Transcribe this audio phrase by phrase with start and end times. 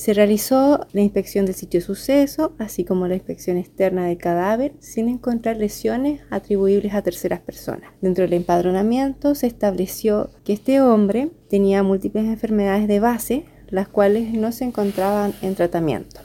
[0.00, 4.72] Se realizó la inspección del sitio de suceso, así como la inspección externa del cadáver,
[4.80, 7.92] sin encontrar lesiones atribuibles a terceras personas.
[8.00, 14.32] Dentro del empadronamiento se estableció que este hombre tenía múltiples enfermedades de base, las cuales
[14.32, 16.16] no se encontraban en tratamiento.